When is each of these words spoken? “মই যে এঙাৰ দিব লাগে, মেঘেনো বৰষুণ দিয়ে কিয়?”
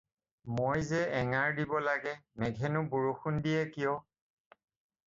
“মই 0.59 0.79
যে 0.91 1.01
এঙাৰ 1.19 1.53
দিব 1.59 1.75
লাগে, 1.89 2.15
মেঘেনো 2.45 2.83
বৰষুণ 2.95 3.39
দিয়ে 3.47 3.65
কিয়?” 3.79 3.95